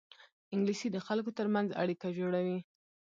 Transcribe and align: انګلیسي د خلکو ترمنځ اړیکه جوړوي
انګلیسي 0.53 0.87
د 0.91 0.97
خلکو 1.07 1.31
ترمنځ 1.37 1.69
اړیکه 1.81 2.07
جوړوي 2.17 2.59